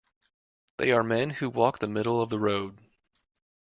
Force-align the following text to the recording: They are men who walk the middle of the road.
They 0.77 0.91
are 0.93 1.03
men 1.03 1.29
who 1.29 1.47
walk 1.51 1.77
the 1.77 1.87
middle 1.87 2.23
of 2.23 2.31
the 2.31 2.39
road. 2.39 2.79